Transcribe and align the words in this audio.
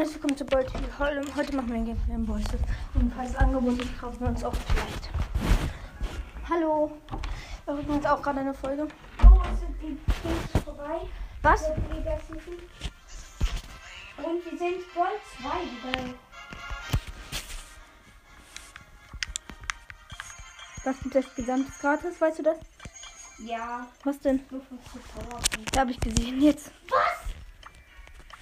herzlich 0.00 0.14
willkommen 0.14 0.36
zu 0.38 0.46
Bolt. 0.46 0.72
Heute, 0.98 1.36
heute 1.36 1.56
machen 1.56 1.68
wir 1.68 1.74
ein 1.76 1.84
Gameplay 1.84 2.14
im 2.14 2.24
Bolt. 2.24 2.46
Jedenfalls 2.94 3.36
Angebot, 3.36 3.78
das 3.78 4.00
kaufen 4.00 4.20
wir 4.20 4.28
uns 4.28 4.42
auch 4.42 4.54
vielleicht. 4.54 5.10
Hallo. 6.48 6.92
Wir 7.66 7.74
rücken 7.74 7.94
jetzt 7.96 8.06
auch 8.06 8.22
gerade 8.22 8.40
eine 8.40 8.54
Folge. 8.54 8.88
Oh, 9.22 9.42
sind 9.60 9.76
die 9.82 9.98
Kings 10.22 10.64
vorbei? 10.64 11.00
Was? 11.42 11.68
Und 11.68 11.76
wir 14.46 14.58
sind 14.58 14.94
Gold 14.94 15.20
2 15.38 15.90
wieder. 15.90 16.14
Was 20.84 20.98
gibt 21.00 21.14
das 21.14 21.34
gesamtes 21.34 21.78
gratis? 21.78 22.18
Weißt 22.18 22.38
du 22.38 22.42
das? 22.44 22.56
Ja, 23.44 23.86
Was 24.04 24.18
denn? 24.20 24.40
nur 24.50 24.62
50 24.62 25.02
Powerpunkte. 25.12 25.72
Da 25.72 25.80
habe 25.80 25.90
ich 25.90 26.00
gesehen 26.00 26.40
jetzt. 26.40 26.70
Was? 26.88 27.29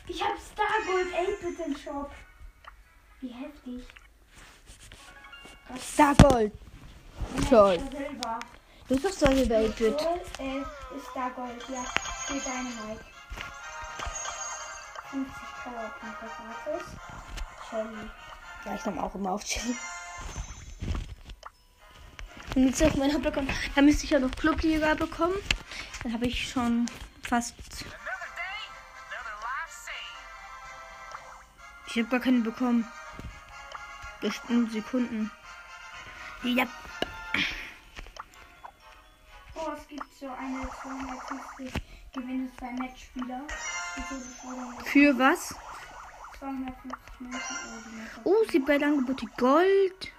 Ich 0.08 0.22
hab 0.22 0.38
Star 0.40 0.66
Gold 0.86 1.08
8 1.14 1.66
im 1.66 1.76
Shop. 1.76 2.10
Wie 3.20 3.28
heftig. 3.28 3.86
Star 5.78 6.14
Gold. 6.14 6.52
Toll. 7.50 7.78
Du 8.88 8.94
bist 8.94 9.04
doch 9.04 9.12
so 9.12 9.26
eine 9.26 9.46
Welt. 9.48 9.76
Gold, 9.76 10.00
äh, 10.38 10.60
ist 10.96 11.06
Star 11.10 11.30
Gold, 11.30 11.62
ja. 11.68 11.84
Für 12.24 12.32
Dynamite. 12.34 13.04
50 15.10 15.34
Powerpunkte 15.64 16.26
gratis. 16.26 16.86
Shelly. 17.68 18.10
Ja, 18.64 18.74
ich 18.74 18.82
komme 18.82 19.02
auch 19.02 19.14
immer 19.14 19.32
auf 19.32 19.44
Chill. 19.44 19.74
Und 22.54 22.66
jetzt 22.66 22.82
auf 22.82 22.96
meiner 22.96 23.18
bekommen. 23.18 23.48
Da 23.74 23.82
müsste 23.82 24.04
ich 24.04 24.10
ja 24.10 24.18
noch 24.18 24.30
Clubliga 24.30 24.94
bekommen. 24.94 25.36
Dann 26.02 26.14
habe 26.14 26.26
ich 26.26 26.48
schon 26.48 26.86
fast. 27.22 27.54
Ich 31.90 31.96
habe 31.96 32.08
gar 32.08 32.20
keine 32.20 32.40
bekommen. 32.40 32.86
Bestimmt 34.20 34.72
Sekunden. 34.72 35.30
Ja. 36.44 36.66
Oh, 39.54 39.70
es 39.74 39.88
gibt 39.88 40.14
so 40.20 40.28
eine 40.28 40.68
250 40.82 41.82
Gewinne 42.12 42.50
zwei 42.58 42.72
Matchspieler. 42.72 43.42
Für 44.84 45.18
was? 45.18 45.54
250 46.38 46.92
Münzen 47.20 47.56
man 47.70 48.10
Oh, 48.24 48.44
sie 48.50 48.58
bei 48.58 48.74
Angebote 48.74 49.26
Gold. 49.38 50.12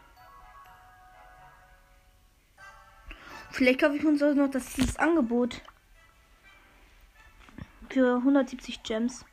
Vielleicht 3.52 3.82
kaufe 3.82 3.96
ich 3.96 4.06
uns 4.06 4.24
auch 4.24 4.34
noch 4.34 4.50
das 4.50 4.74
dieses 4.74 4.98
Angebot. 4.98 5.62
Für 7.90 8.18
170 8.18 8.82
Gems. 8.82 9.24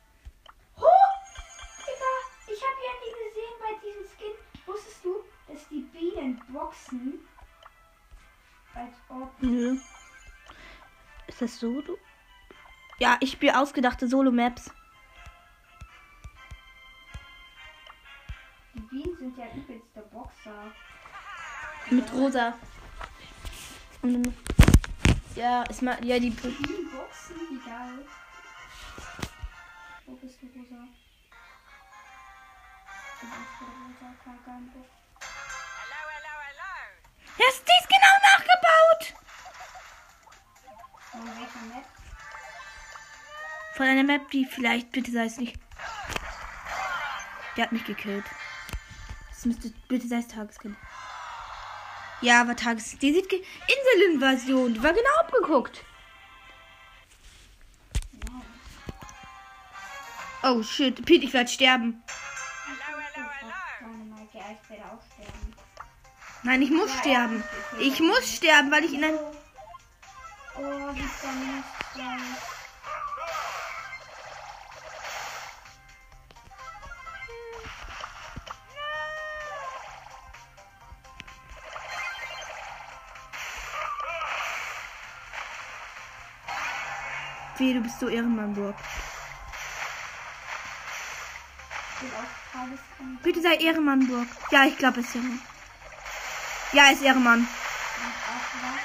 Die 5.76 5.82
Bienen 5.82 6.40
boxen? 6.48 7.20
Als 8.74 8.94
ob. 9.08 9.30
Nö. 9.42 9.78
Ist 11.26 11.42
das 11.42 11.58
Solo? 11.58 11.98
Ja, 12.98 13.18
ich 13.20 13.32
spiele 13.32 13.58
ausgedachte 13.58 14.08
Solo-Maps. 14.08 14.70
Die 18.74 18.80
Bienen 18.80 19.16
sind 19.18 19.36
ja 19.36 19.46
übelste 19.54 20.00
Boxer. 20.12 20.72
Mit 21.90 22.12
Rosa. 22.12 22.54
Und 24.02 24.34
ja, 25.34 25.62
ist 25.64 25.82
mal. 25.82 26.02
Ja, 26.04 26.18
die. 26.18 26.30
Bienen 26.30 26.90
boxen? 26.90 27.36
Wie 27.50 27.68
geil. 27.68 28.06
Wo 30.06 30.14
bist 30.14 30.40
du, 30.40 30.46
Rosa? 30.46 30.88
Du 33.20 33.26
bist 33.26 33.52
der 33.60 33.68
Rosa. 33.68 34.14
Hello, 34.24 34.40
hello, 34.46 35.05
Ja, 37.38 37.44
ist 37.50 37.62
dies 37.62 37.88
genau 37.88 38.14
nachgebaut! 38.32 39.14
Von 41.10 41.26
welcher 41.26 41.74
Map? 41.74 41.84
Von 43.74 43.86
einer 43.86 44.04
Map, 44.04 44.30
die 44.30 44.46
vielleicht, 44.46 44.90
bitte 44.92 45.10
sei 45.12 45.24
es 45.26 45.36
nicht. 45.36 45.58
Der 47.56 47.64
hat 47.64 47.72
mich 47.72 47.84
gekillt. 47.84 48.24
Das 49.30 49.44
müsste, 49.44 49.70
bitte 49.88 50.08
sei 50.08 50.18
es 50.18 50.28
Tageskind. 50.28 50.76
Ja, 52.22 52.40
aber 52.40 52.56
Tages. 52.56 52.98
Die 52.98 53.12
sieht. 53.12 53.28
ge- 53.28 53.44
Inselinvasion. 53.68 54.72
Die 54.72 54.82
war 54.82 54.92
genau 54.94 55.14
abgeguckt. 55.20 55.84
Oh 60.42 60.62
shit. 60.62 61.04
Pete, 61.04 61.26
ich 61.26 61.32
werde 61.34 61.50
sterben. 61.50 62.02
Hello, 62.66 62.98
hello, 63.12 63.28
hello. 63.38 63.52
Nein, 66.46 66.62
ich 66.62 66.70
muss 66.70 66.96
sterben. 67.00 67.42
Ich 67.80 67.98
muss 67.98 68.36
sterben, 68.36 68.70
weil 68.70 68.84
ich 68.84 68.94
in 68.94 69.02
ein. 69.02 69.14
Oh, 70.56 70.94
wie 70.94 71.02
vermisst. 71.02 71.66
Wie, 87.58 87.74
du 87.74 87.80
bist 87.80 87.98
so 87.98 88.06
auch 92.14 92.52
Tageskampf 92.52 93.22
Bitte 93.24 93.42
sei 93.42 93.56
Ehrenmannburg. 93.56 94.28
Ja, 94.52 94.64
ich 94.66 94.78
glaube 94.78 95.00
es 95.00 95.06
ist 95.08 95.16
Ehrenmann. 95.16 95.55
Ja, 96.76 96.90
ist 96.90 97.02
Ehrenmann. 97.02 97.48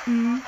Mhm. 0.05 0.41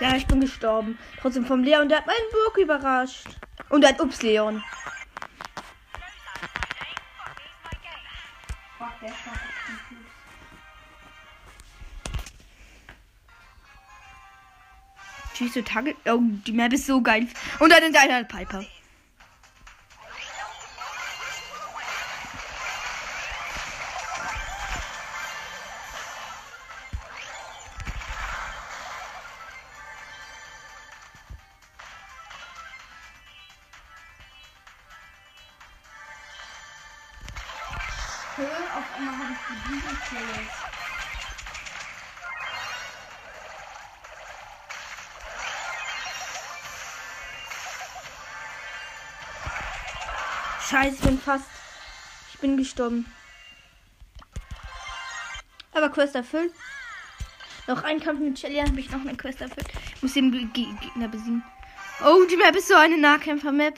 Ja 0.00 0.16
ich 0.16 0.26
bin 0.26 0.40
gestorben. 0.40 0.98
Trotzdem 1.20 1.44
vom 1.44 1.62
Leon. 1.62 1.90
Der 1.90 1.98
hat 1.98 2.06
meinen 2.06 2.16
Burg 2.32 2.56
überrascht. 2.56 3.28
Und 3.68 3.82
er 3.82 3.90
hat 3.90 4.00
Ups 4.00 4.22
Leon. 4.22 4.62
Tage. 15.52 15.94
Oh, 16.06 16.18
die 16.46 16.52
Map 16.52 16.72
ist 16.72 16.86
so 16.86 17.00
geil. 17.00 17.26
Und 17.58 17.72
dann 17.72 17.82
ist 17.82 17.96
einer 17.96 18.24
Piper. 18.24 18.64
Auf 38.40 38.84
einmal 38.96 39.14
habe 39.14 39.32
ich 39.32 39.38
die 39.48 39.68
Bibelkills. 39.68 40.69
Scheiße, 50.70 50.94
ich 50.94 51.00
bin 51.00 51.18
fast. 51.18 51.46
Ich 52.32 52.38
bin 52.38 52.56
gestorben. 52.56 53.04
Aber 55.72 55.88
Quest 55.88 56.14
erfüllt. 56.14 56.52
Noch 57.66 57.82
ein 57.82 57.98
Kampf 57.98 58.20
mit 58.20 58.38
Shelly, 58.38 58.60
habe 58.60 58.78
ich 58.78 58.88
noch 58.90 59.00
eine 59.00 59.16
Quest 59.16 59.40
erfüllt. 59.40 59.66
Ich 59.96 60.02
muss 60.02 60.14
den 60.14 60.30
Ge 60.30 60.44
Ge 60.52 60.66
Gegner 60.80 61.08
besiegen. 61.08 61.42
Oh, 62.04 62.24
die 62.30 62.36
Map 62.36 62.54
ist 62.54 62.68
so 62.68 62.74
eine 62.74 62.96
Nahkämpfer-Map. 62.98 63.74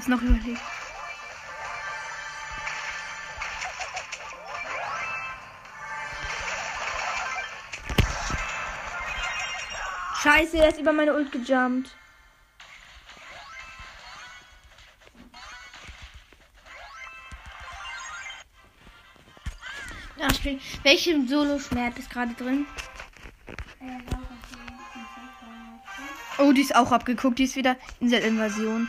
hab's 0.00 0.08
noch 0.08 0.22
überlegt. 0.22 0.60
Scheiße, 10.22 10.58
er 10.58 10.68
ist 10.68 10.78
über 10.78 10.92
meine 10.92 11.14
Ult 11.14 11.32
gejumpt. 11.32 11.90
Ach. 20.22 20.30
Welchem 20.82 21.28
Solo-Schmerz 21.28 21.98
ist 21.98 22.10
gerade 22.10 22.34
drin? 22.34 22.66
Oh, 26.38 26.52
die 26.52 26.60
ist 26.62 26.74
auch 26.74 26.92
abgeguckt. 26.92 27.38
Die 27.38 27.44
ist 27.44 27.56
wieder 27.56 27.76
Inselinvasion. 28.00 28.88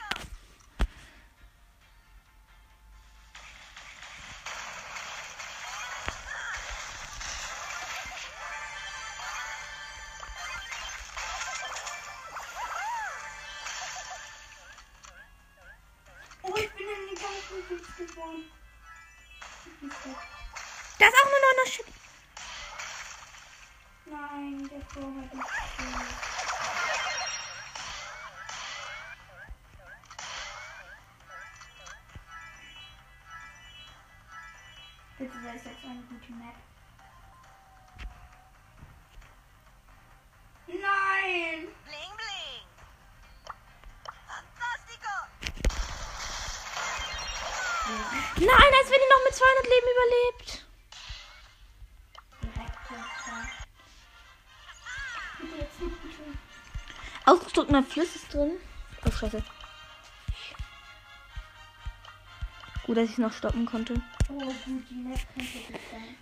Sei 35.43 35.55
es 35.55 35.63
jetzt 35.63 35.83
eine 35.83 36.03
gute 36.03 36.31
Map. 36.33 36.55
Nein! 40.67 41.67
Bling 41.83 42.13
bling. 42.15 42.67
Fantastico. 44.27 45.13
Nein, 48.35 48.71
als 48.79 48.89
wenn 48.91 48.99
die 48.99 49.09
noch 49.09 49.23
mit 49.25 49.33
200 49.33 49.65
Leben 49.65 49.87
überlebt. 49.95 50.65
Direkt 52.43 52.91
runter. 52.91 53.49
Bitte 55.39 55.55
jetzt 55.57 55.81
nicht 55.81 56.01
bitte. 56.03 56.23
Ausgedrückter 57.25 57.83
Fluss 57.83 58.15
ist 58.15 58.31
drin. 58.31 58.59
Oh, 59.07 59.11
scheiße. 59.11 59.43
Gut, 62.85 62.97
dass 62.97 63.05
ich 63.05 63.11
es 63.13 63.17
noch 63.17 63.33
stoppen 63.33 63.65
konnte. 63.65 64.01
Oh 64.29 64.33
gut, 64.33 64.83
die 64.89 64.95
Map 64.95 65.19
könnte 65.33 65.59
gut 65.71 65.79
sein. 65.91 66.15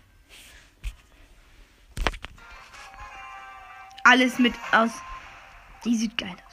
Alles 4.04 4.40
mit 4.40 4.54
aus. 4.72 4.92
Die 5.86 5.96
sieht 5.96 6.18
geil 6.18 6.36
aus. 6.48 6.49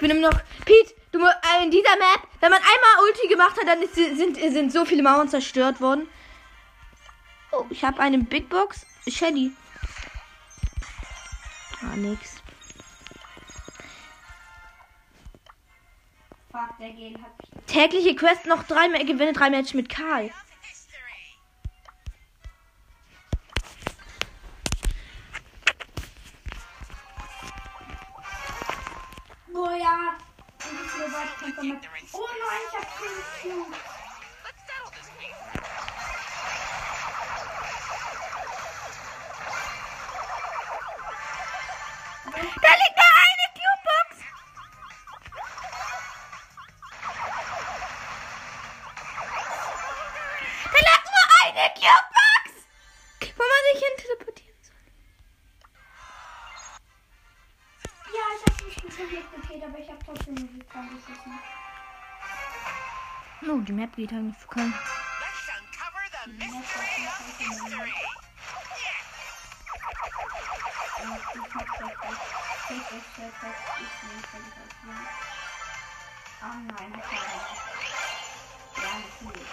Bin 0.00 0.10
immer 0.10 0.30
noch. 0.30 0.40
Pete, 0.64 0.94
du 1.12 1.18
äh, 1.24 1.64
in 1.64 1.70
dieser 1.70 1.96
Map, 1.96 2.26
wenn 2.40 2.50
man 2.50 2.60
einmal 2.60 3.06
Ulti 3.06 3.28
gemacht 3.28 3.56
hat, 3.58 3.68
dann 3.68 3.82
ist, 3.82 3.94
sind, 3.94 4.36
sind 4.36 4.72
so 4.72 4.84
viele 4.84 5.02
Mauern 5.02 5.28
zerstört 5.28 5.80
worden. 5.80 6.08
Oh, 7.52 7.64
ich 7.70 7.84
habe 7.84 8.00
eine 8.00 8.18
Big 8.18 8.48
Box. 8.48 8.86
Shelly. 9.06 9.52
Ah, 11.82 11.96
nix. 11.96 12.36
Fuck, 16.52 16.78
der 16.78 16.90
Gel 16.90 17.14
hat. 17.14 17.66
Tägliche 17.66 18.14
Quest 18.14 18.46
noch 18.46 18.64
drei 18.64 18.88
mehr, 18.88 19.04
gewinne 19.04 19.32
drei 19.32 19.50
Matches 19.50 19.74
mit 19.74 19.88
Karl. 19.88 20.30
Boah, 29.60 29.76
ja. 29.76 30.16
Ist 30.58 30.96
mir 30.96 31.12
weit 31.12 31.28
von 31.38 31.50
Map. 31.68 31.82
Oh 32.14 32.28
nein, 32.48 32.62
ich 32.66 32.74
hab 32.78 32.88
5 32.96 33.12
Cubes. 33.42 33.78
Let's 34.42 34.62
settle 34.64 34.90
this 34.96 35.08
thing. 35.18 35.34
Da 42.32 42.72
liegt 42.72 42.96
nur 42.96 43.12
eine 43.20 43.46
Cube-Box. 43.52 44.10
Da 50.72 50.78
lag 50.88 51.02
nur 51.04 51.26
eine 51.42 51.64
Cube-Box. 51.74 52.44
Man 53.36 53.62
sich 53.72 53.80
hin 53.84 53.94
teleportieren 53.98 54.49
mich 59.00 59.10
schon 59.10 59.42
teleportiert, 59.42 59.64
aber 59.64 59.78
ich 59.78 59.90
hab 59.90 60.04
trotzdem 60.04 60.34
die 60.36 60.64
geschossen. 60.90 61.40
Oh, 63.42 63.58
die 63.60 63.72
Map 63.72 63.96
geht 63.96 64.12
halt 64.12 64.22
nicht. 64.24 64.36
Ich 64.40 64.46
hab 72.78 73.06
das 73.16 73.36
echt. 73.42 73.60
Ich 73.80 73.94
nehme 74.02 74.22
Teleportieren. 74.30 75.06
Ah 76.42 76.54
nein, 76.54 76.92
das 76.92 77.06
war 77.10 77.24
nicht. 77.36 77.60
Ja, 78.76 78.92
natürlich. 78.98 79.48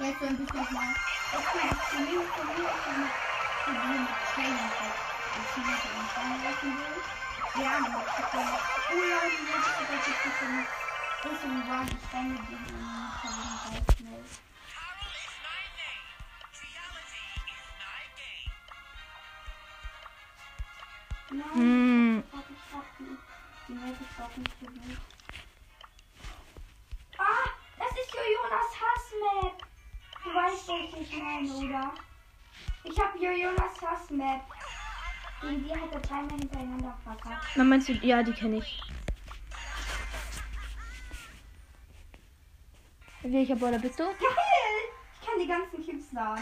Jetzt 0.00 0.22
ein 0.22 0.36
bisschen 0.36 0.66
mal. 0.72 0.94
Okay, 1.34 1.68
von 1.90 2.04
mir, 2.04 2.22
von 2.22 2.46
mir 2.46 2.68
ist 2.68 2.86
eine 2.86 3.08
Problem 3.64 4.02
mit 4.02 4.16
Training. 4.32 4.70
Ich 5.34 5.56
will 5.56 5.64
nicht 5.66 5.84
in 5.84 5.90
den 5.92 6.06
Stein 6.08 6.38
lassen 6.44 6.72
will. 6.78 6.98
Ja, 7.62 7.70
aber 7.78 8.00
ich 8.06 8.12
hab 8.18 8.26
dann. 8.32 8.46
Ja, 8.48 9.18
die 9.26 9.42
Leute, 9.48 9.70
die 9.78 9.86
das 9.90 10.06
jetzt 10.06 10.24
nicht 10.24 10.38
so 10.38 11.28
ist 11.30 11.42
und 11.44 11.68
war 11.68 11.82
die 11.84 11.98
Steine, 12.08 12.36
schnell. 13.96 14.24
Is 14.24 15.34
my 15.42 15.62
name. 15.78 16.06
Reality 16.62 17.24
is 17.50 17.66
my 17.78 18.02
game. 18.14 18.52
Nein, 21.38 21.54
Hm. 21.54 22.18
ich 22.18 22.32
hab 22.32 22.46
ich 22.50 22.66
hab 22.72 22.86
die. 22.98 23.12
Welt 23.68 24.00
ist 24.00 24.16
doch 24.18 24.34
nicht 24.36 24.54
so 24.60 24.66
gut. 24.66 25.00
Ich 31.00 31.16
meine, 31.16 31.52
oder? 31.52 31.94
Ich 32.84 32.98
hab 32.98 33.14
Jojonas 33.14 33.80
Hassmap. 33.82 34.42
Gegen 35.40 35.64
die 35.64 35.70
hat 35.70 35.92
er 35.92 36.00
dreimal 36.00 36.38
hintereinander 36.38 36.98
verkackt. 37.04 37.46
Na, 37.54 37.64
meinst 37.64 37.88
du, 37.88 37.92
ja, 37.92 38.22
die 38.22 38.32
kenne 38.32 38.58
ich. 38.58 38.82
Welcher 43.22 43.56
Baller 43.56 43.78
bist 43.78 43.98
du? 43.98 44.04
Geil! 44.04 44.14
Ich 45.20 45.26
kann 45.26 45.38
die 45.38 45.46
ganzen 45.46 45.84
Cubes 45.84 46.10
get 46.10 46.38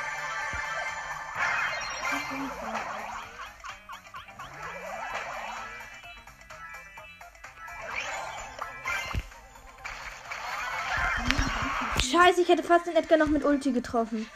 Scheiße, 12.12 12.42
ich 12.42 12.48
hätte 12.48 12.62
fast 12.62 12.86
den 12.86 12.96
Edgar 12.96 13.18
noch 13.18 13.28
mit 13.28 13.44
Ulti 13.44 13.72
getroffen. 13.72 14.28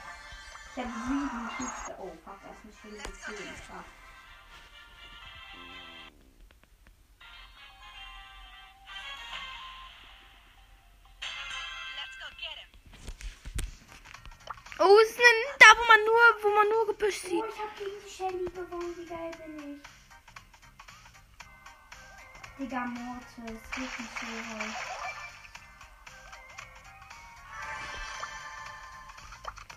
Ich 0.74 0.82
habe 0.82 0.92
sieben 1.06 1.30
Cubes. 1.56 1.70
Oh, 1.98 2.10
fuck, 2.24 2.38
das 2.42 2.56
ist 2.70 2.84
eine 2.84 2.98
Stunde 3.22 3.42
wo 16.42 16.48
man 16.48 16.54
nur, 16.54 16.54
wo 16.54 16.56
man 16.56 16.68
nur 16.68 16.86
Gebüsch 16.86 17.20
Oh, 17.24 17.28
sieht. 17.28 17.44
ich 17.54 17.60
habe 17.60 17.70
gegen 17.78 18.04
die 18.04 18.10
Shelly 18.10 18.50
gewonnen. 18.50 18.94
Wie 18.96 19.06
geil 19.06 19.30
bin 19.44 19.74
ich? 19.74 19.82
Digga, 22.58 22.80
Mortis. 22.86 23.60
Geht 23.70 23.98
nicht 23.98 24.18
so 24.18 24.26
weit. 24.26 24.76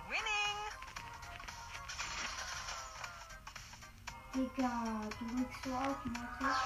Winning. 0.09 0.59
Digga, 4.33 4.71
du 5.19 5.25
rückst 5.39 5.63
so 5.63 5.73
auf, 5.73 6.05
Mortis. 6.05 6.57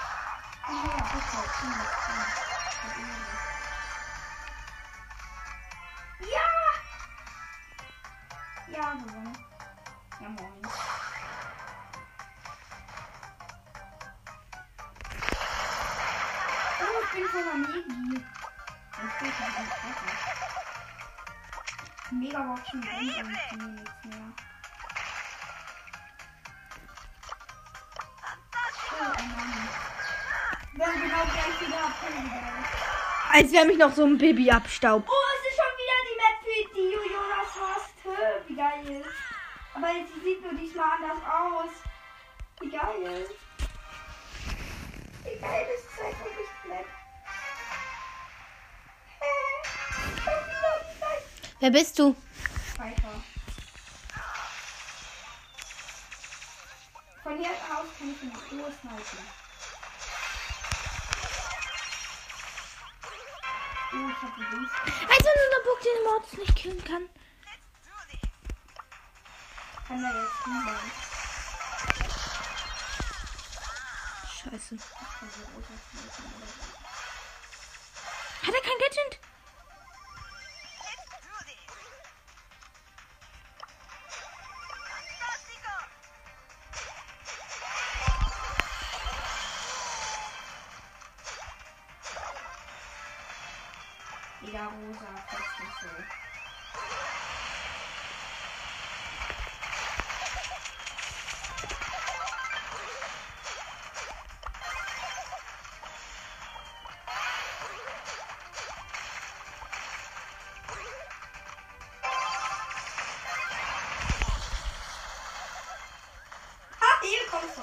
Ja, 0.69 0.83
bitte. 1.13 1.39
Komm, 1.59 1.73
komm. 2.05 3.62
Ich 17.53 17.60
bin 17.60 17.74
voller 17.74 18.10
Megi. 18.10 18.25
Ich 18.93 19.19
bin 19.19 19.31
schon 19.31 19.53
ganz 19.53 19.69
besser. 19.69 20.33
Mega 22.12 22.41
Boxen 22.41 22.81
bringt 22.81 23.17
uns 23.17 23.27
mir 23.51 23.67
nichts 23.67 24.05
mehr. 24.05 24.33
Oh, 28.91 29.12
ein 29.17 29.29
Mann. 29.36 29.69
Wir 30.74 30.86
haben 30.86 31.01
genau 31.01 31.24
gleich 31.25 31.62
wieder 31.62 31.79
abgeholt. 31.83 32.31
Als 33.31 33.51
wäre 33.51 33.65
mich 33.65 33.77
noch 33.77 33.93
so 33.93 34.03
ein 34.05 34.17
Baby 34.17 34.51
abstaubt. 34.51 35.10
Oh, 35.10 35.13
es 35.36 35.43
ist 35.51 35.57
schon 35.57 35.74
wieder 35.77 35.98
die 36.10 36.17
Map, 36.22 36.38
die 36.45 36.63
du 36.74 37.13
Jonas 37.13 37.53
hast. 37.62 37.98
Wie 38.48 38.55
geil. 38.55 39.05
Aber 39.75 39.88
sie 39.88 40.19
sieht 40.24 40.41
nur 40.41 40.53
diesmal 40.53 40.91
anders 40.98 41.24
aus. 41.25 41.72
Wie 42.60 42.69
geil. 42.69 43.27
Wer 51.63 51.72
bist 51.72 51.98
du? 51.98 52.13
Weiter. 52.77 53.24
Von 57.24 57.38
hier 57.38 57.51
aus 57.51 57.88
kann 57.98 58.12
ich 58.12 58.22
in 58.22 58.60
Ruhe 58.60 58.70
snipen. 58.82 59.25
Oh, 63.93 64.10
ich 64.10 64.22
hab 64.22 64.36
die 64.36 64.43
Dings. 64.51 64.72
Als 65.08 65.24
wenn 65.24 65.39
unser 65.46 65.62
Book 65.63 65.79
den 65.79 66.03
Mords 66.03 66.34
nicht 66.38 66.53
killen 66.58 66.84
kann. 66.84 67.10
Kann 69.88 70.01
da 70.01 70.10
jetzt 70.22 70.43
hinbauen. 70.43 70.91
Scheiße. 74.36 74.77
Hat 78.41 78.53
er 78.53 78.62
kein 78.62 78.79
Gadget? 78.79 79.32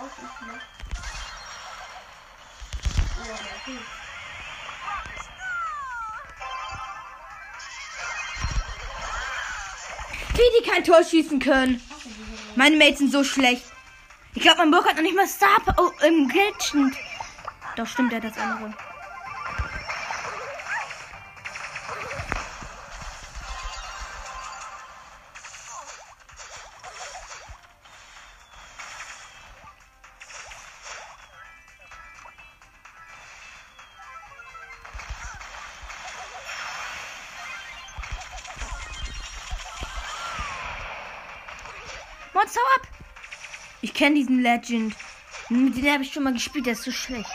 Auch 0.01 0.23
nicht 0.23 0.41
mehr. 0.47 0.61
Oh, 3.21 3.67
Hut. 3.67 3.79
Wie 10.33 10.61
die 10.63 10.71
kein 10.71 10.85
Tor 10.85 11.05
schießen 11.05 11.39
können. 11.39 11.83
Meine 12.57 12.77
Mates 12.77 12.99
sind 12.99 13.13
so 13.13 13.25
schlecht. 13.25 13.65
Ich 14.35 14.43
glaube, 14.43 14.59
mein 14.59 14.71
Bock 14.71 14.87
hat 14.87 14.97
noch 14.97 15.03
nicht 15.03 15.17
mal 15.17 15.29
Star 15.29 15.59
oh, 15.77 15.91
im 16.07 16.29
Glitchen. 16.29 16.97
Doch 17.77 17.87
stimmt, 17.87 18.13
er 18.13 18.23
hat 18.23 18.25
das 18.25 18.39
andere. 18.39 18.75
Kenne 44.01 44.15
diesen 44.15 44.41
Legend. 44.41 44.97
Mit 45.51 45.77
dem 45.77 45.93
habe 45.93 46.03
ich 46.03 46.11
schon 46.11 46.23
mal 46.23 46.33
gespielt, 46.33 46.65
der 46.65 46.73
ist 46.73 46.85
so 46.85 46.91
schlecht. 46.91 47.29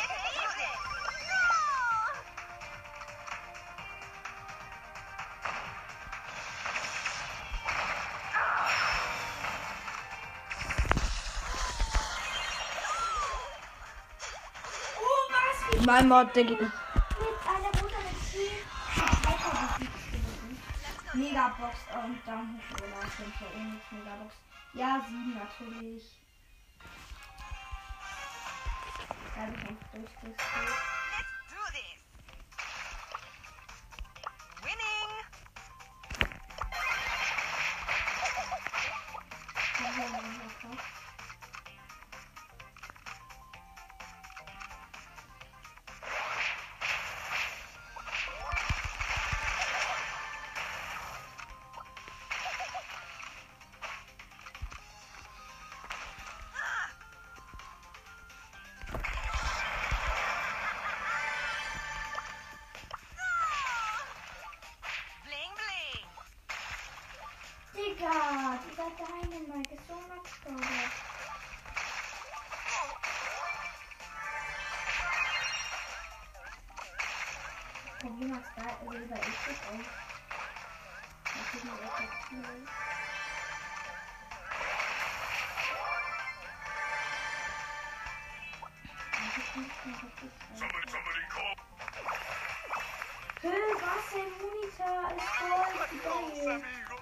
Oh, 15.00 15.82
Mein 15.86 16.08
Mod, 16.08 16.36
der 16.36 16.46
geht 16.46 16.60
nicht. 16.60 16.72
Megabox 21.14 21.78
und 21.94 22.18
dann 22.26 22.60
hinter 23.18 23.46
uns 23.56 23.84
Megabox. 23.92 24.34
Ja, 24.74 25.00
sieben 25.08 25.36
natürlich. 25.36 26.25
Habe 29.36 29.52
ich 29.52 29.64
noch 29.64 29.78
durchgespielt. 29.92 30.95
Dieser 68.86 68.98
Dynamite 69.08 69.74
ist 69.74 69.88
so 69.88 69.96
matschgauder. 69.96 70.86
Probier 78.00 78.28
mal 78.28 78.44
da 78.56 78.62
über 78.86 79.16
ich 79.16 79.40
das 79.46 79.60
auch. 79.66 79.82
Mal 81.34 81.46
gucken, 81.52 81.70
ob 81.74 81.80
das 81.82 82.00
ist. 90.22 90.38
Das 90.52 90.62
ist 90.62 90.92
somebody 90.92 91.24
call. 91.30 91.56
Hä, 93.42 93.54
was? 93.82 94.04
Sein 94.12 94.32
Monitor 94.42 95.02
ist 95.18 95.30
voll 95.36 95.60
geil. 96.04 96.95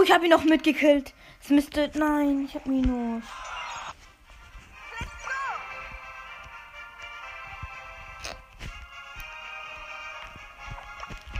Oh, 0.00 0.02
ich 0.02 0.12
habe 0.12 0.24
ihn 0.24 0.30
noch 0.30 0.44
mitgekillt. 0.44 1.12
Es 1.42 1.50
müsste. 1.50 1.90
Nein, 1.92 2.46
ich 2.46 2.54
habe 2.54 2.70
Minus. 2.70 3.22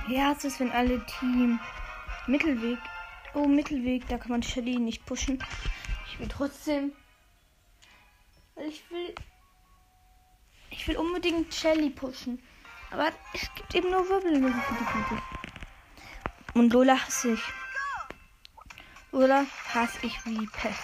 Ja, 0.09 0.33
es 0.33 0.45
ist, 0.45 0.61
wenn 0.61 0.71
alle 0.73 1.01
Team. 1.07 1.59
Mittelweg. 2.27 2.79
Oh, 3.33 3.47
Mittelweg, 3.47 4.07
da 4.09 4.19
kann 4.19 4.33
man 4.33 4.43
Shelly 4.43 4.77
nicht 4.77 5.07
pushen. 5.07 5.43
Ich 6.09 6.21
will 6.21 6.29
trotzdem. 6.29 6.93
Weil 8.57 8.69
ich 8.69 8.85
will. 8.91 9.15
Ich 10.69 10.87
will 10.87 10.99
unbedingt 10.99 11.55
Shelly 11.55 11.89
pushen. 11.89 12.43
Aber 12.91 13.11
es 13.33 13.49
gibt 13.55 13.75
eben 13.75 13.91
nur 13.91 14.07
Wirbel 14.11 14.35
in 14.35 14.43
der 14.43 14.51
Mitte. 14.51 15.23
Und 16.53 16.75
Lola 16.75 16.99
hasse 16.99 17.33
ich. 17.33 17.43
Lola 19.13 19.45
hasse 19.75 19.99
ich 20.03 20.25
wie 20.25 20.39
die 20.39 20.47
Pest. 20.47 20.79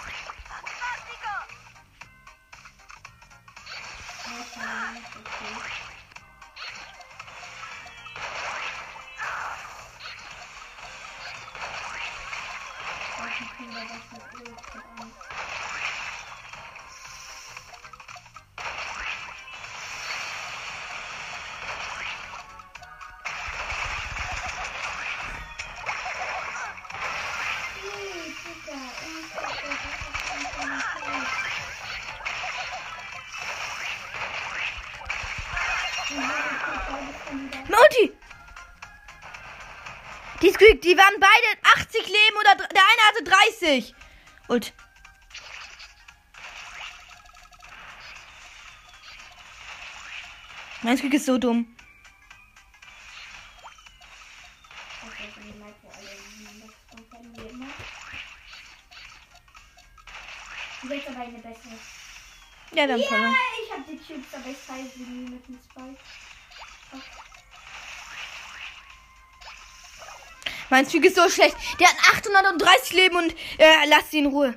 Multi! 14.96 15.35
Die, 40.46 40.52
Squeak, 40.52 40.80
die 40.80 40.96
waren 40.96 41.18
beide 41.18 41.80
80 41.80 42.06
Leben 42.06 42.36
oder 42.38 42.54
der 42.54 42.82
eine 42.82 43.02
hatte 43.08 43.24
30. 43.24 43.94
Und. 44.46 44.72
Mein 50.82 50.96
Squeak 50.96 51.14
ist 51.14 51.26
so 51.26 51.36
dumm. 51.36 51.66
Ja, 62.72 62.86
dann 62.86 63.00
Ja, 63.00 63.06
ich 63.08 63.72
hab 63.72 63.86
die 63.88 63.98
Chips, 63.98 64.34
aber 64.34 64.48
ich 64.48 64.58
teile 64.64 64.88
sie 64.94 65.02
nie 65.02 65.28
mit 65.28 65.48
dem 65.48 65.58
Spike. 65.58 65.96
Mein 70.68 70.86
Squeak 70.86 71.04
ist 71.04 71.16
so 71.16 71.28
schlecht. 71.28 71.56
Der 71.78 71.88
hat 71.88 71.96
830 72.18 72.92
Leben 72.92 73.16
und 73.16 73.34
äh, 73.58 73.86
lasst 73.88 74.10
sie 74.10 74.18
in 74.18 74.26
Ruhe. 74.26 74.56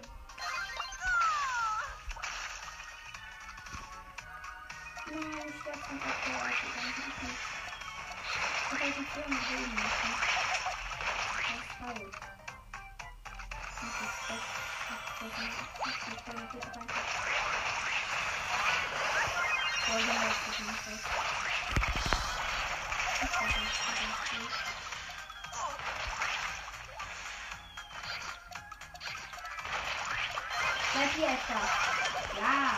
Ja. 32.39 32.71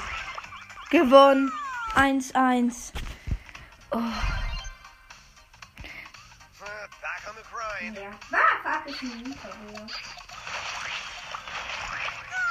Gewonnen. 0.89 1.51
1-1. 1.95 2.93
Oh. 3.91 3.99
Back 7.01 7.27
on 7.27 7.35
the 7.35 7.43
grind. 7.51 7.97
Ja. 7.97 8.11
Ah, 8.31 8.37
fuck, 8.63 8.83
ich 8.87 8.99
bin 8.99 9.23
nicht 9.23 9.39
verloren. 9.39 9.91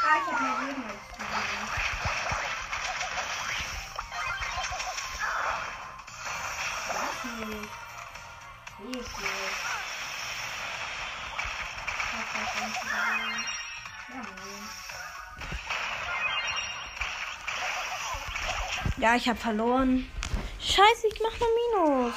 Ah, 0.03 0.17
ich 0.17 0.27
hab 0.33 0.41
mehr 0.41 0.57
Leben 0.67 0.85
als 0.85 1.05
du. 1.17 1.23
Was 6.93 7.19
nicht? 7.39 7.71
Wie 8.79 8.99
ist 8.99 9.13
das? 9.13 9.21
Was 12.13 12.27
hat 12.35 12.43
das 12.43 12.50
verloren? 12.50 12.50
Ja, 19.01 19.17
ich 19.17 19.27
habe 19.29 19.39
verloren. 19.39 20.07
Scheiße, 20.61 21.07
ich 21.11 21.21
mach 21.23 21.33
nur 21.41 21.49
Minus. 22.05 22.15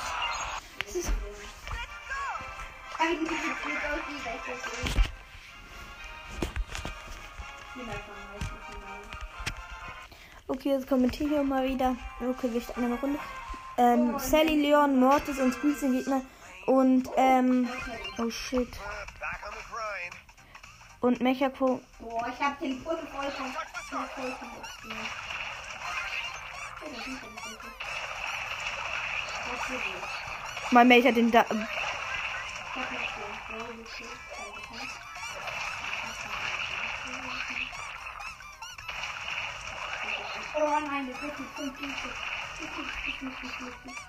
Okay, 10.48 10.70
jetzt 10.72 10.88
kommentiere 10.88 11.42
ich 11.42 11.48
mal 11.48 11.68
wieder. 11.68 11.96
Okay, 12.20 12.50
wir 12.52 12.62
starten 12.62 12.84
eine 12.84 12.96
Runde. 12.96 13.20
Ähm, 13.78 14.20
Sally, 14.20 14.62
Leon, 14.62 15.00
Mortis 15.00 15.40
und 15.40 15.54
Squeeze 15.54 15.90
Gegner. 15.90 16.22
Und, 16.66 17.10
ähm, 17.16 17.70
oh 18.18 18.30
shit. 18.30 18.68
Und 21.04 21.20
Mechako. 21.20 21.82
Boah, 22.00 22.28
ich 22.30 22.40
hab 22.42 22.58
den 22.62 22.82
Puttel 22.82 23.06
voll 23.08 23.30
von. 23.32 23.46
Oh, 23.46 23.98
das 24.00 24.18
ist 26.98 27.22
gut. 27.22 27.30
Das 29.52 29.70
ist 29.70 29.84
gut. 29.84 30.04
Mein 30.72 30.88
Mate 30.88 31.10
hat 31.10 31.18
den 31.18 31.30
da. 31.30 31.46
Oh 40.56 40.80
nein, 40.88 41.10
das 41.12 41.22
wird 41.22 41.38
nicht 41.38 41.56
Punkte. 41.56 41.84
Das 41.84 42.00
ist 42.62 42.78
nicht, 42.78 43.22
nicht, 43.22 43.44
nicht, 43.44 43.60
nicht, 43.60 43.86
nicht. 43.86 44.00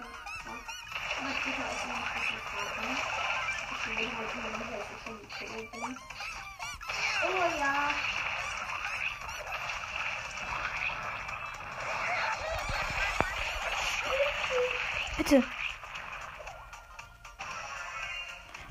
Aber 5.74 6.33
Oh 7.22 7.58
ja. 7.58 7.90
Bitte. 15.16 15.42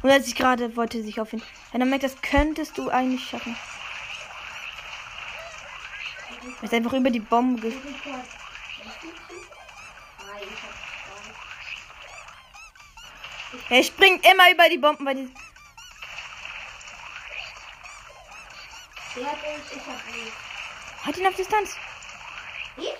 Und 0.02 0.12
als 0.12 0.28
ich 0.28 0.36
gerade 0.36 0.76
wollte 0.76 1.02
sich 1.02 1.20
auf 1.20 1.32
ihn. 1.32 1.42
Wenn 1.72 1.82
er 1.82 1.88
merkt, 1.88 2.04
das 2.04 2.22
könntest 2.22 2.78
du 2.78 2.90
eigentlich 2.90 3.28
schaffen. 3.28 3.56
Er 6.60 6.64
ist 6.64 6.74
einfach 6.74 6.94
über 6.94 7.10
die 7.10 7.20
Bombe 7.20 7.72
Er 13.70 13.84
springt 13.84 14.26
immer 14.26 14.52
über 14.52 14.70
die 14.70 14.78
Bomben 14.78 15.06
bei 15.06 15.14
die. 15.14 15.43
Der 19.16 19.26
hat 19.26 19.38
uns, 19.44 19.72
ich 19.72 19.86
hab 19.86 20.08
uns. 20.08 20.34
Halt 21.06 21.18
ihn 21.18 21.28
auf 21.28 21.36
Distanz. 21.36 21.76
Ich? 22.78 22.94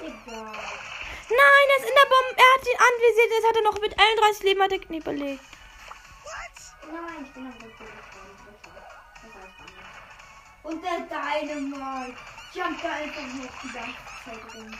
Egal. 0.00 0.52
Nein, 1.30 1.66
er 1.68 1.76
ist 1.76 1.88
in 1.88 1.94
der 1.94 2.08
Bombe. 2.10 2.36
Er 2.36 2.50
hat 2.54 2.66
ihn 2.66 2.78
anvisiert. 2.78 3.30
Jetzt 3.30 3.48
hat 3.48 3.56
er 3.56 3.62
noch 3.62 3.80
mit 3.80 3.98
31 3.98 4.42
Leben 4.42 4.62
hat 4.62 4.72
er 4.72 4.78
Knie 4.80 5.00
belegt. 5.00 5.44
Nein, 6.92 7.24
ich 7.24 7.32
bin 7.32 7.46
am 7.46 7.52
Rücken. 7.52 7.88
Und 10.62 10.84
der 10.84 11.00
Dynamite 11.00 12.16
jumpt 12.52 12.84
da 12.84 12.92
einfach 12.92 13.22
noch 13.22 13.62
die 13.62 13.72
ganze 13.72 13.96
Zeit 14.24 14.54
rum. 14.54 14.78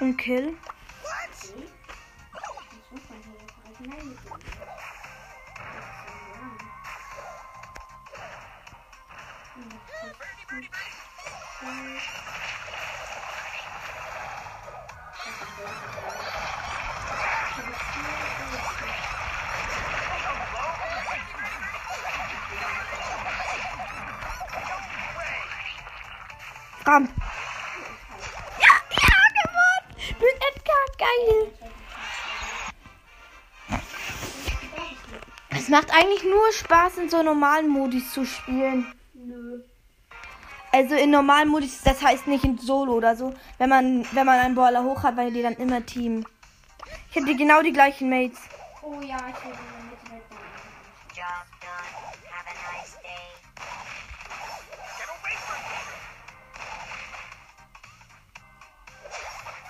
Und 0.00 0.16
Kill. 0.16 0.54
Eigentlich 36.00 36.24
nur 36.24 36.52
Spaß, 36.52 36.98
in 36.98 37.08
so 37.10 37.22
normalen 37.22 37.68
Modis 37.68 38.12
zu 38.12 38.24
spielen. 38.24 38.92
Nö. 39.14 39.62
Also 40.72 40.94
in 40.94 41.10
normalen 41.10 41.48
Modis, 41.48 41.82
das 41.82 42.02
heißt 42.02 42.26
nicht 42.26 42.44
in 42.44 42.56
Solo 42.58 42.94
oder 42.94 43.16
so. 43.16 43.34
Wenn 43.58 43.68
man, 43.68 44.06
wenn 44.12 44.24
man 44.24 44.38
einen 44.38 44.54
Baller 44.54 44.82
hoch 44.84 45.02
hat, 45.02 45.16
weil 45.16 45.32
die 45.32 45.42
dann 45.42 45.54
immer 45.54 45.84
Team. 45.84 46.24
Ich 47.10 47.16
hätte 47.16 47.34
genau 47.34 47.60
die 47.62 47.72
gleichen 47.72 48.08
Mates. 48.08 48.38
Oh 48.82 49.00
ja, 49.02 49.16
ich 49.28 49.44
will 49.44 49.52
in 49.52 49.58
der 49.58 49.82
Mitte 49.90 50.10
weg. 50.12 50.22
Job 51.14 51.46
done. 51.60 51.90
Have 52.30 52.48
a 52.48 52.54
nice 52.72 52.96
day. 53.02 53.34
Get 54.96 55.08
away 55.08 55.36
from 55.44 55.60
me! 55.68 55.80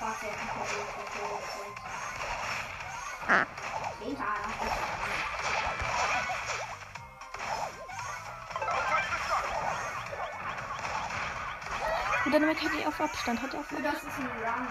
Warte, 0.01 0.27
ich 4.03 4.19
hab 4.19 4.40
Und 12.33 12.41
dann 12.41 12.49
hat 12.49 12.59
die 12.63 12.87
auf 12.87 13.01
Abstand. 13.01 13.43
Hat 13.43 13.53
die 13.53 13.59
auf 13.59 13.65
Oh, 13.73 13.83
das 13.83 13.95
ist 13.95 14.07
ein 14.07 14.27
Run. 14.27 14.69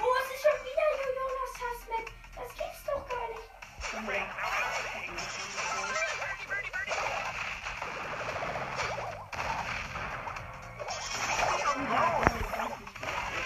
Oh, 0.00 0.14
es 0.20 0.34
ist 0.34 0.42
schon 0.42 0.58
wieder 0.64 1.01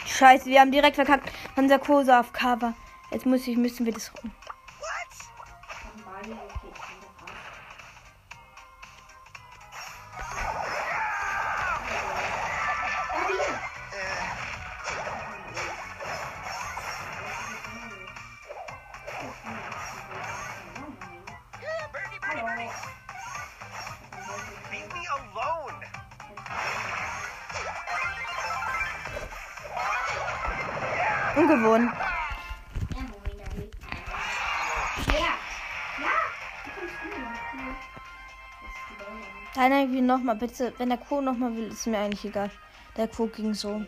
Scheiße, 0.07 0.47
wir 0.47 0.61
haben 0.61 0.73
direkt 0.73 0.97
verkackt. 0.97 1.31
Unser 1.57 1.79
Kosa 1.79 2.21
auf 2.21 2.33
Cover. 2.33 2.73
Jetzt 3.11 3.27
muss 3.27 3.47
ich, 3.47 3.57
müssen 3.57 3.85
wir 3.85 3.93
das 3.93 4.13
rum. 4.15 4.31
Bälle. 39.67 39.75
Nein, 39.75 39.89
nein, 39.89 39.93
wie 39.93 40.01
nochmal, 40.01 40.37
bitte. 40.37 40.73
Wenn 40.79 40.89
der 40.89 40.99
Co 40.99 41.21
nochmal 41.21 41.55
will, 41.57 41.69
ist 41.69 41.87
mir 41.87 41.99
eigentlich 41.99 42.25
egal. 42.25 42.51
Der 42.97 43.09
Co 43.09 43.27
ging 43.27 43.55
so. 43.55 43.85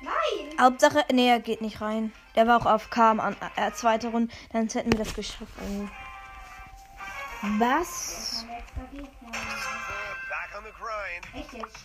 Nein! 0.00 0.58
Hauptsache, 0.60 1.04
nee, 1.12 1.28
er 1.28 1.40
geht 1.40 1.60
nicht 1.60 1.80
rein. 1.80 2.12
Der 2.34 2.46
war 2.46 2.60
auch 2.60 2.66
auf 2.66 2.90
K 2.90 3.12
an 3.12 3.36
äh, 3.56 3.72
zweite 3.72 4.08
Runde. 4.08 4.32
Dann 4.52 4.68
hätten 4.68 4.92
wir 4.92 4.98
das 4.98 5.14
geschafft. 5.14 5.52
irgendwie. 5.60 5.90
Was? 7.58 8.46
Back 8.48 8.64
on 10.56 10.64
the 10.64 10.72
grind. 10.78 11.34
Echt 11.34 11.52
jetzt, 11.52 11.84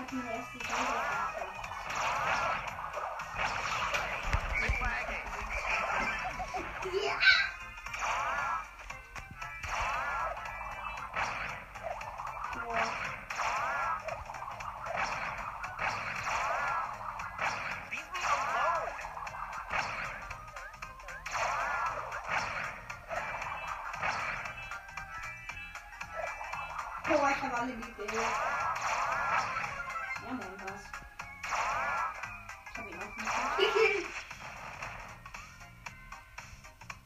Ich 0.00 0.06
habe 0.06 0.16
meine 0.16 0.32
erste 0.38 0.58
Seite 0.58 1.29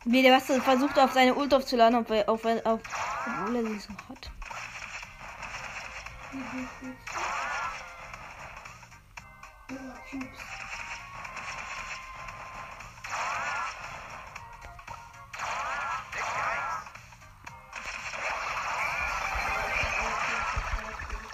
Wie 0.06 0.22
der 0.22 0.36
was 0.36 0.44
versucht 0.62 0.98
auf 0.98 1.12
seine 1.12 1.34
Ult 1.34 1.54
aufzuladen, 1.54 1.98
auf, 1.98 2.10
auf, 2.10 2.44
auf, 2.44 2.80
obwohl 3.26 3.56
er 3.56 3.64
sie 3.64 3.78
so 3.78 3.88
hat. 4.10 4.30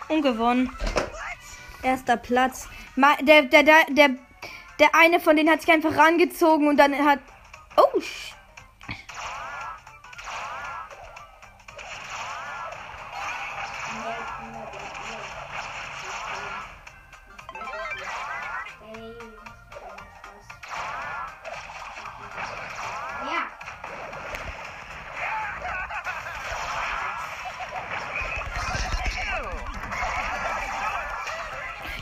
Und 0.09 0.23
gewonnen. 0.23 0.77
Erster 1.83 2.17
Platz. 2.17 2.69
Der, 2.97 3.43
der, 3.43 3.63
der, 3.65 3.85
der, 3.89 4.11
der 4.79 4.95
eine 4.95 5.19
von 5.19 5.35
denen 5.35 5.51
hat 5.51 5.61
sich 5.61 5.73
einfach 5.73 5.97
rangezogen 5.97 6.69
und 6.69 6.77
dann 6.77 6.95
hat. 7.05 7.21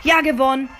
Ja, 0.08 0.22
gewonnen. 0.22 0.70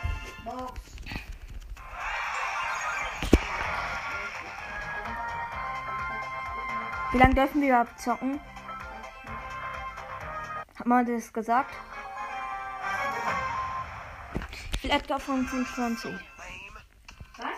Wie 7.12 7.18
lange 7.18 7.34
dürfen 7.34 7.60
wir 7.60 7.68
überhaupt 7.68 8.00
zocken? 8.00 8.40
Hat 10.78 10.86
man 10.86 11.04
das 11.04 11.30
gesagt? 11.30 11.74
Ich 14.72 14.84
will 14.84 14.90
Edgar 14.92 15.20
von 15.20 15.46
25. 15.46 16.10
Lame. 16.10 16.20
Was? 17.36 17.48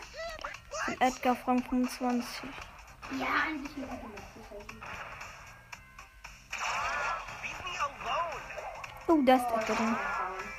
Ich 0.82 0.88
will 0.88 0.96
Edgar 0.98 1.36
von 1.36 1.62
25. 1.62 2.50
Ja, 3.18 3.26
eigentlich 3.46 3.84
alone. 3.84 4.14
Oh, 9.06 9.22
das 9.24 9.40
ist 9.40 9.50
Edgar 9.50 9.76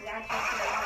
Ja, 0.05 0.13
was 0.19 0.27
das 0.27 0.59
war. 0.59 0.81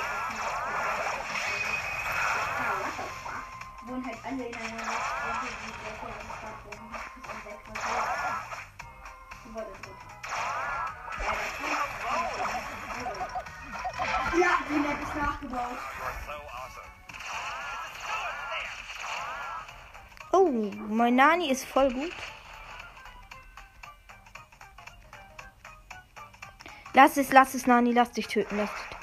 Wohnen 3.88 4.04
halt 4.04 4.18
alle 4.26 4.48
in 4.48 4.56
einer 4.56 4.78
Woche, 4.78 5.48
die 5.48 5.70
viel 5.70 6.10
am 6.10 6.30
Start 6.38 6.60
wohnen. 6.66 6.90
Das 6.92 7.02
ist 7.06 7.30
ein 7.30 7.40
sehr 7.44 7.58
krasser. 7.64 8.42
Du 9.44 9.50
wolltest 9.54 9.82
nicht. 9.86 10.02
Ja, 11.22 11.32
das 11.32 11.52
kann 14.32 14.40
Ja, 14.42 14.52
die 14.68 14.80
Map 14.80 15.02
ist 15.04 15.16
nachgebaut. 15.16 15.78
Oh, 20.32 20.50
mein 20.90 21.16
Nani 21.16 21.52
ist 21.52 21.66
voll 21.66 21.94
gut. 21.94 22.14
Lass 26.94 27.18
es, 27.18 27.32
lass 27.32 27.54
es, 27.54 27.68
Nani, 27.68 27.92
lass 27.92 28.12
dich 28.12 28.28
töten. 28.28 28.58
Lass 28.58 28.72
dich. 28.74 28.98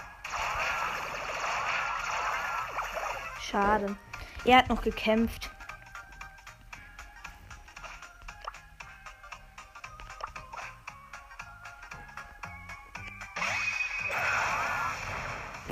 Schade. 3.49 3.97
Er 4.45 4.59
hat 4.59 4.69
noch 4.69 4.83
gekämpft. 4.83 5.51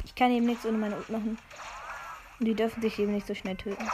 Ich 0.05 0.15
kann 0.15 0.31
eben 0.31 0.47
nichts 0.47 0.65
ohne 0.67 0.79
meine 0.79 0.97
Ult 0.97 1.09
machen. 1.09 1.39
Und 2.39 2.47
die 2.47 2.55
dürfen 2.55 2.81
sich 2.81 2.99
eben 2.99 3.13
nicht 3.13 3.27
so 3.27 3.35
schnell 3.35 3.57
töten. 3.57 3.89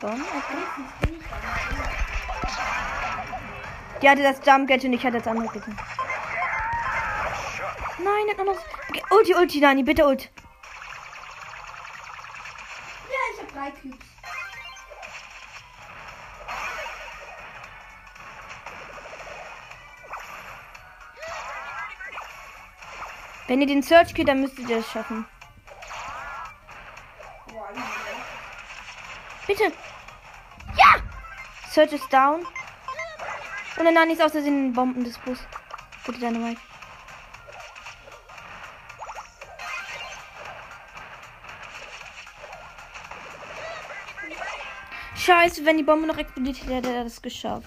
Komm, 0.00 0.22
okay. 0.22 1.18
Die 4.00 4.08
hatte 4.08 4.22
das 4.22 4.40
Jump 4.46 4.68
Gadget 4.68 4.84
und 4.84 4.92
ich 4.92 5.04
hatte 5.04 5.18
das 5.18 5.26
andere 5.26 5.46
Gadget. 5.48 5.74
Nein, 7.98 8.38
hat 8.38 8.46
noch 8.46 8.58
Ulti, 9.10 9.34
Ulti, 9.34 9.60
Nani, 9.60 9.82
bitte 9.82 10.06
Ult. 10.06 10.30
Wenn 23.48 23.62
ihr 23.62 23.66
den 23.66 23.82
Search 23.82 24.12
geht, 24.12 24.28
dann 24.28 24.42
müsstet 24.42 24.68
ihr 24.68 24.76
es 24.76 24.90
schaffen. 24.90 25.24
Bitte. 29.46 29.72
Ja! 30.76 31.02
Search 31.70 31.94
ist 31.94 32.12
down. 32.12 32.46
Und 33.78 33.84
der 33.84 33.92
Nani 33.92 34.12
ist 34.12 34.22
aus 34.22 34.32
Versehen 34.32 34.54
in 34.54 34.62
den 34.64 34.72
Bomben 34.74 35.02
des 35.02 35.16
Bus. 35.18 35.38
Bitte 36.04 36.20
deine 36.20 36.38
Mike. 36.38 36.60
Scheiße, 45.16 45.64
wenn 45.64 45.78
die 45.78 45.82
Bombe 45.82 46.06
noch 46.06 46.18
explodiert 46.18 46.60
hätte, 46.62 46.74
hätte 46.74 46.94
er 46.94 47.04
das 47.04 47.22
geschafft. 47.22 47.66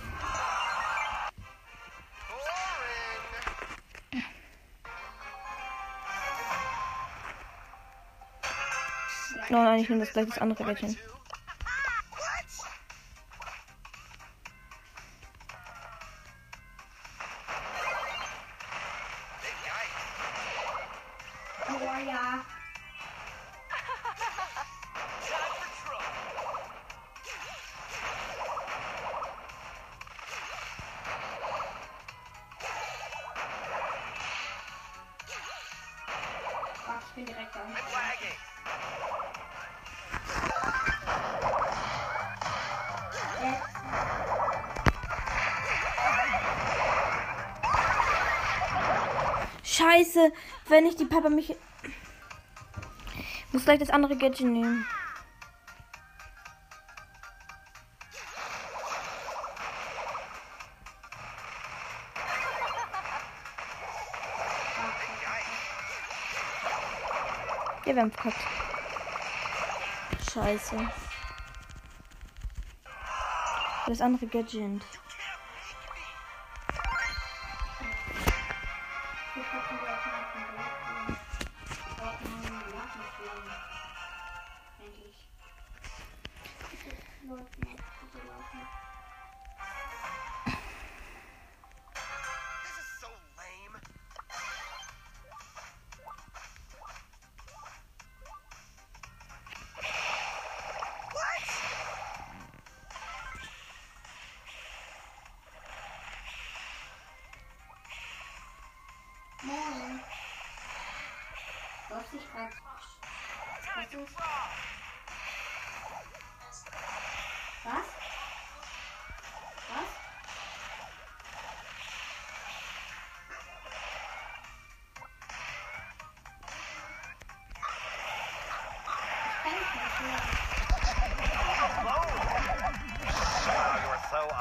Oh 9.53 9.55
nein, 9.55 9.81
ich 9.81 9.89
nehme 9.89 9.99
das 9.99 10.13
gleich 10.13 10.27
das 10.27 10.37
andere 10.37 10.63
Bettchen. 10.63 10.95
Scheiße, 49.81 50.31
wenn 50.67 50.85
ich 50.85 50.95
die 50.95 51.05
Papa 51.05 51.29
mich. 51.29 51.55
Muss 53.51 53.63
gleich 53.63 53.79
das 53.79 53.89
andere 53.89 54.15
Gadget 54.15 54.45
nehmen. 54.45 54.85
Ja, 67.85 67.95
wir 67.95 68.01
haben 68.03 68.11
verkackt. 68.11 68.37
Scheiße. 70.31 70.77
Das 73.87 73.99
andere 73.99 74.27
Gadget. 74.27 74.83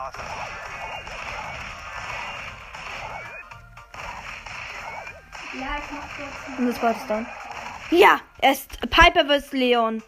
Awesome. 0.00 0.24
Ja, 5.52 5.78
ich 5.78 5.90
mach 5.90 6.16
kurz 6.16 6.58
Und 6.58 6.66
das 6.66 6.82
war 6.82 6.90
es 6.92 7.06
dann. 7.06 7.26
Ja, 7.90 8.20
er 8.38 8.52
ist 8.52 8.80
Piper 8.88 9.24
vs. 9.26 9.52
Leon. 9.52 10.02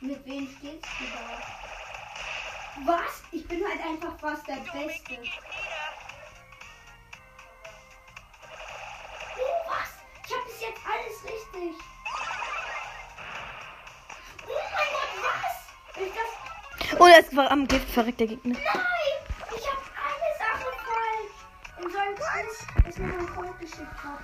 Mit 0.00 0.26
wem 0.26 0.48
stehst 0.58 0.84
du 0.98 1.04
da? 1.04 2.92
Was? 2.92 3.22
Ich 3.30 3.46
bin 3.46 3.62
halt 3.64 3.80
einfach 3.80 4.18
fast 4.18 4.48
der 4.48 4.56
Beste. 4.56 5.18
Oh, 9.38 9.54
was? 9.68 9.90
Ich 10.26 10.34
hab 10.34 10.44
bis 10.44 10.60
jetzt 10.60 10.80
alles 10.84 11.22
richtig. 11.24 11.74
Oh 14.48 14.62
mein 14.72 14.90
Gott, 14.90 15.14
was? 15.22 16.02
Ist 16.02 16.16
das... 16.16 16.98
Oh, 16.98 17.08
das 17.08 17.36
war 17.36 17.50
am 17.52 17.68
Gift 17.68 17.88
verreckter 17.88 18.26
Gegner. 18.26 18.54
Nein! 18.54 19.01
Geschickt 23.72 24.04
hat. 24.04 24.20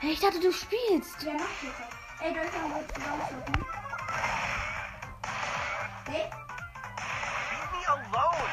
Hey, 0.00 0.12
ich 0.12 0.20
dachte, 0.20 0.40
du 0.40 0.52
spielst. 0.52 1.22
Ja, 1.22 1.34
noch 1.34 1.48
später. 1.58 1.88
Ey, 2.20 2.32
Leute, 2.34 2.60
haben 2.60 2.74
wir 2.74 2.88
zusammen 2.94 3.22
zocken? 3.28 3.64
Dave? 6.06 6.30
Leave 7.50 7.70
me 7.72 7.80
alone. 7.88 8.50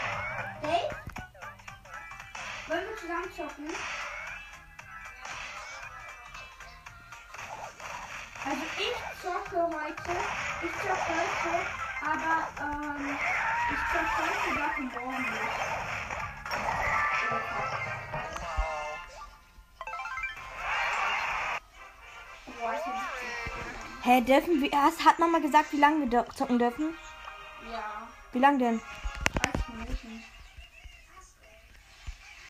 Dave? 0.62 0.96
Wollen 2.68 2.86
wir 2.90 2.98
zusammen 2.98 3.32
zocken? 3.36 3.68
Also 8.46 8.64
ich 8.78 8.98
zocke 9.22 9.60
heute, 9.62 10.14
ich 10.62 10.74
zocke 10.82 11.12
heute, 11.18 11.54
aber 12.06 12.36
ähm, 12.62 13.18
ich 13.72 13.82
zocke 13.92 14.20
heute 14.22 14.80
und 14.80 14.92
morgen 14.94 15.24
nicht. 15.24 15.58
Hä, 24.08 24.22
dürfen 24.22 24.62
wir. 24.62 24.72
Hast, 24.72 25.04
hat 25.04 25.20
Mama 25.20 25.40
gesagt, 25.40 25.74
wie 25.74 25.82
lange 25.82 26.10
wir 26.10 26.26
zocken 26.34 26.58
dürfen? 26.60 26.94
Ja. 27.70 28.08
Wie 28.32 28.40
lange 28.40 28.58
denn? 28.58 28.82